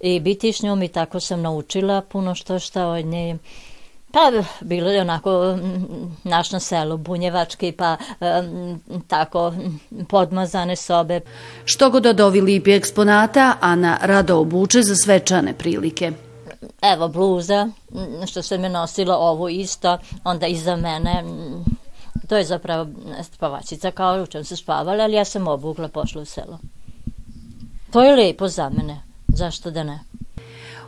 i 0.00 0.20
biti 0.20 0.52
s 0.52 0.62
njom 0.62 0.82
i 0.82 0.88
tako 0.88 1.20
sam 1.20 1.42
naučila 1.42 2.00
puno 2.00 2.34
što 2.34 2.58
šta 2.58 2.86
od 2.86 3.04
nje. 3.04 3.38
Pa 4.12 4.32
bilo 4.60 4.90
je 4.90 5.00
onako 5.00 5.58
naš 6.24 6.50
na 6.50 6.60
selu 6.60 6.96
bunjevački 6.96 7.72
pa 7.72 7.96
um, 8.20 8.80
tako 9.08 9.52
podmazane 10.08 10.76
sobe. 10.76 11.20
Što 11.64 11.90
god 11.90 12.06
od 12.06 12.20
ovi 12.20 12.40
lipi 12.40 12.72
eksponata, 12.72 13.54
Ana 13.60 13.98
rado 14.02 14.38
obuče 14.38 14.82
za 14.82 14.96
svečane 14.96 15.54
prilike. 15.54 16.12
Evo 16.82 17.08
bluza, 17.08 17.68
što 18.26 18.42
se 18.42 18.58
me 18.58 18.68
nosilo 18.68 19.14
ovo 19.14 19.48
isto, 19.48 19.98
onda 20.24 20.46
iza 20.46 20.76
mene, 20.76 21.24
to 22.28 22.36
je 22.36 22.44
zapravo 22.44 22.86
spavačica 23.22 23.90
kao 23.90 24.22
u 24.22 24.26
čem 24.26 24.44
se 24.44 24.56
spavala, 24.56 25.04
ali 25.04 25.14
ja 25.14 25.24
sam 25.24 25.48
obukla, 25.48 25.88
pošla 25.88 26.22
u 26.22 26.24
selo. 26.24 26.58
To 27.90 28.02
je 28.02 28.16
lepo 28.16 28.48
za 28.48 28.70
mene, 28.70 29.02
zašto 29.28 29.70
da 29.70 29.84
ne? 29.84 30.00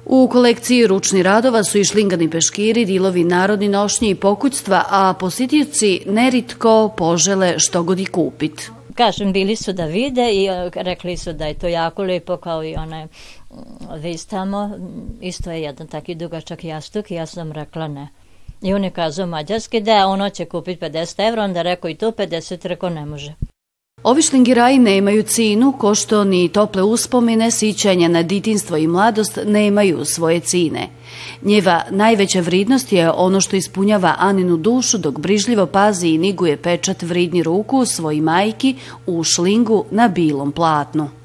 U 0.04 0.28
kolekciji 0.28 0.87
ručni 0.87 1.22
radova 1.22 1.64
su 1.64 1.78
i 1.78 1.84
šlingani 1.84 2.30
peškiri, 2.30 2.84
dilovi 2.84 3.24
narodni 3.24 3.68
nošnji 3.68 4.11
i 4.11 4.14
pokućstva, 4.14 4.84
a 4.90 5.14
posjetioci 5.20 6.00
neritko 6.06 6.94
požele 6.96 7.54
što 7.58 7.82
god 7.82 8.00
i 8.00 8.06
kupit. 8.06 8.70
Kažem, 8.94 9.32
bili 9.32 9.56
su 9.56 9.72
da 9.72 9.84
vide 9.84 10.30
i 10.32 10.48
rekli 10.74 11.16
su 11.16 11.32
da 11.32 11.46
je 11.46 11.54
to 11.54 11.68
jako 11.68 12.02
lepo 12.02 12.37
kao 12.37 12.64
i 12.64 12.74
onaj 12.74 13.06
vis 13.96 14.26
tamo. 14.26 14.70
Isto 15.20 15.50
je 15.50 15.62
jedan 15.62 15.87
taki 15.87 16.14
dugačak 16.14 16.64
jastuk 16.64 17.11
i 17.11 17.14
ja 17.14 17.26
sam 17.26 17.52
rekla 17.52 17.88
ne. 17.88 18.08
I 18.62 18.74
on 18.74 18.84
je 18.84 18.90
kazao 18.90 19.26
mađarski 19.26 19.80
da 19.80 20.06
ono 20.06 20.30
će 20.30 20.44
kupiti 20.44 20.80
50 20.80 21.28
evra, 21.28 21.44
onda 21.44 21.62
rekao 21.62 21.90
i 21.90 21.94
to 21.94 22.11
50, 22.11 22.66
rekao 22.66 22.90
ne 22.90 23.06
može. 23.06 23.34
Ovi 24.02 24.22
šlingiraji 24.22 24.78
nemaju 24.78 25.22
cinu, 25.22 25.72
ko 25.72 25.94
što 25.94 26.24
ni 26.24 26.48
tople 26.48 26.82
uspomene, 26.82 27.50
sićanja 27.50 28.08
na 28.08 28.22
ditinstvo 28.22 28.76
i 28.76 28.87
mladost 28.87 29.38
nemaju 29.46 30.04
svoje 30.04 30.40
cine. 30.40 30.88
Njeva 31.42 31.82
najveća 31.90 32.40
vridnost 32.40 32.92
je 32.92 33.11
ono 33.11 33.40
što 33.40 33.56
ispunjava 33.56 34.14
Aninu 34.18 34.56
dušu 34.56 34.98
dok 34.98 35.18
brižljivo 35.18 35.66
pazi 35.66 36.08
i 36.08 36.18
niguje 36.18 36.56
pečat 36.56 37.02
vridni 37.02 37.42
ruku 37.42 37.84
svoji 37.84 38.20
majki 38.20 38.76
u 39.06 39.24
šlingu 39.24 39.84
na 39.90 40.08
bilom 40.08 40.52
platnu. 40.52 41.17